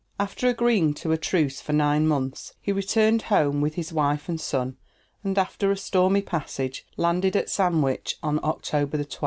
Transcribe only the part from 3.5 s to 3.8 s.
with